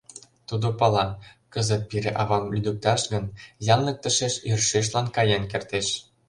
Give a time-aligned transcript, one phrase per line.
[0.47, 1.07] Тудо пала:
[1.53, 3.25] кызыт пире-авам лӱдыкташ гын,
[3.73, 5.87] янлык тышеч йӧршешлан каен кертеш.